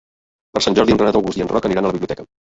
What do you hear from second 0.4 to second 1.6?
Per Sant Jordi en Renat August i en